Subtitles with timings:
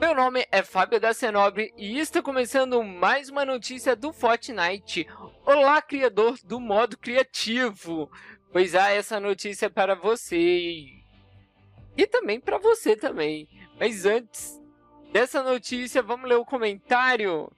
[0.00, 5.08] Meu nome é Fábio Gacenobre e está começando mais uma notícia do Fortnite.
[5.44, 8.08] Olá, criador do modo criativo.
[8.52, 10.98] Pois há essa notícia é para você
[11.96, 13.48] e também para você também.
[13.78, 14.60] Mas antes
[15.12, 17.50] dessa notícia, vamos ler o comentário.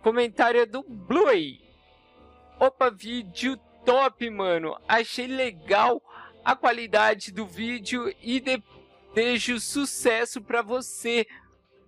[0.00, 1.60] Comentário é do Bluey.
[2.60, 4.78] Opa, vídeo top, mano.
[4.86, 6.00] Achei legal
[6.44, 8.40] a qualidade do vídeo e
[9.12, 11.26] desejo sucesso para você.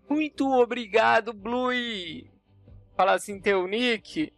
[0.09, 2.31] Muito obrigado, Bluey.
[2.97, 4.33] Fala assim teu nick.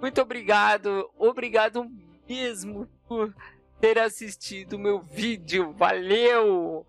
[0.00, 1.86] Muito obrigado, obrigado
[2.28, 3.34] mesmo por
[3.80, 5.72] ter assistido meu vídeo.
[5.72, 6.86] Valeu!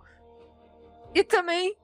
[1.13, 1.75] E também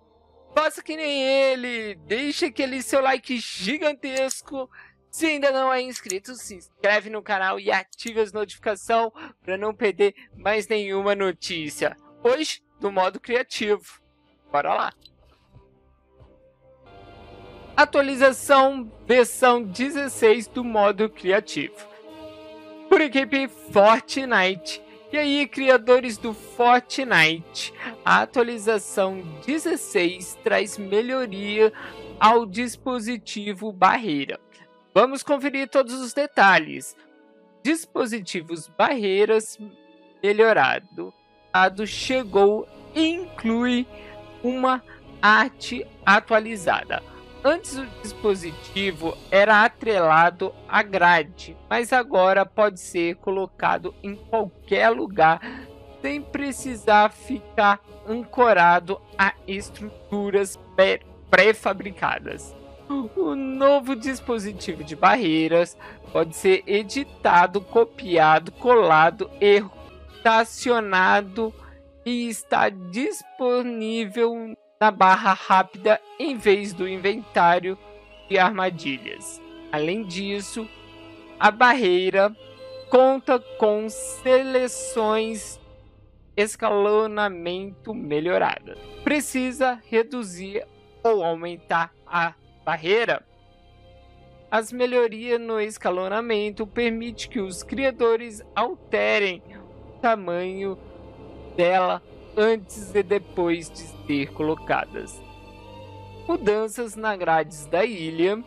[0.53, 4.69] faça que nem ele, deixe aquele seu like gigantesco.
[5.09, 9.11] Se ainda não é inscrito, se inscreve no canal e ative as notificações
[9.43, 11.95] para não perder mais nenhuma notícia.
[12.23, 14.01] Hoje, do modo criativo.
[14.51, 14.93] Bora lá!
[17.75, 21.73] Atualização versão 16 do modo criativo.
[22.87, 24.79] Por equipe Fortnite.
[25.11, 27.73] E aí, criadores do Fortnite,
[28.05, 31.73] a atualização 16 traz melhoria
[32.19, 34.39] ao dispositivo barreira.
[34.93, 36.95] Vamos conferir todos os detalhes.
[37.63, 39.57] Dispositivos barreiras
[40.21, 41.11] melhorado
[41.87, 43.87] chegou e inclui
[44.43, 44.83] uma
[45.21, 47.12] arte atualizada
[47.45, 55.41] Antes o dispositivo era atrelado à grade, mas agora pode ser colocado em qualquer lugar
[56.01, 60.57] sem precisar ficar ancorado a estruturas
[61.29, 62.55] pré-fabricadas.
[62.89, 65.77] O novo dispositivo de barreiras
[66.13, 71.53] pode ser editado, copiado, colado e rotacionado
[72.05, 77.77] e está disponível na barra rápida em vez do inventário
[78.27, 79.41] de armadilhas.
[79.71, 80.67] Além disso,
[81.39, 82.35] a barreira
[82.89, 85.57] conta com seleções
[86.35, 88.77] escalonamento melhorada.
[89.05, 90.67] Precisa reduzir
[91.01, 92.33] ou aumentar a
[92.65, 93.25] barreira?
[94.51, 100.77] As melhorias no escalonamento permitem que os criadores alterem o tamanho
[101.55, 102.03] dela
[102.35, 105.21] antes e depois de ser colocadas.
[106.27, 108.43] Mudanças na grades da ilha,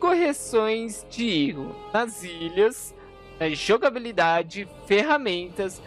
[0.00, 2.94] correções de erro nas ilhas,
[3.38, 5.82] na jogabilidade, ferramentas,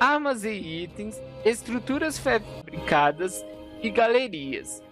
[0.00, 3.44] armas e itens, estruturas fabricadas
[3.82, 4.82] e galerias.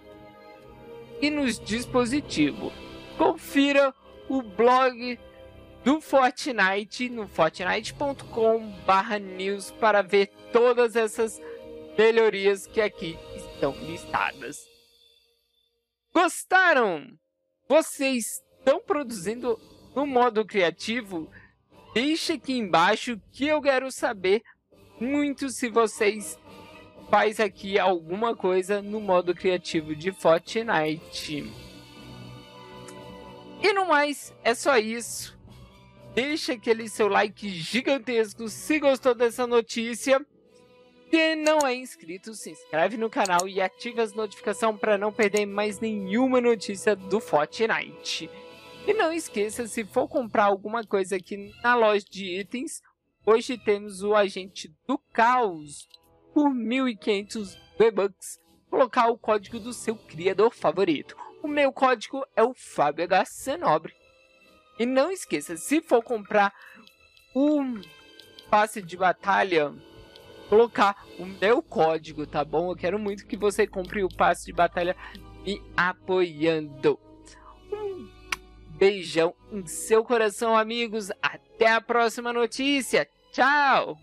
[1.21, 2.71] E nos dispositivos.
[3.17, 3.93] Confira
[4.29, 5.19] o blog
[5.83, 11.41] do Fortnite no fortnite.com/news para ver todas essas
[11.97, 14.59] melhorias que aqui estão listadas.
[16.13, 17.07] Gostaram?
[17.67, 19.59] Vocês estão produzindo
[19.95, 21.31] no modo criativo?
[21.93, 24.41] Deixe aqui embaixo que eu quero saber
[24.99, 26.37] muito se vocês
[27.09, 31.51] faz aqui alguma coisa no modo criativo de Fortnite.
[33.61, 35.37] E no mais, é só isso.
[36.13, 40.25] Deixa aquele seu like gigantesco se gostou dessa notícia.
[41.11, 45.45] Se não é inscrito, se inscreve no canal e ative as notificações para não perder
[45.45, 48.29] mais nenhuma notícia do Fortnite.
[48.87, 52.81] E não esqueça, se for comprar alguma coisa aqui na loja de itens,
[53.25, 55.85] hoje temos o Agente do Caos
[56.33, 58.39] por 1.500 V-Bucks.
[58.69, 61.17] Colocar o código do seu criador favorito.
[61.43, 63.25] O meu código é o Fábio H.
[63.25, 63.93] Cenobre.
[64.79, 66.53] E não esqueça, se for comprar
[67.35, 67.81] um
[68.49, 69.73] passe de batalha
[70.51, 72.71] colocar o meu código, tá bom?
[72.71, 74.97] Eu quero muito que você compre o passe de batalha
[75.45, 76.99] me apoiando.
[77.71, 78.09] Um
[78.71, 81.09] beijão em seu coração, amigos.
[81.21, 83.07] Até a próxima notícia.
[83.31, 83.97] Tchau!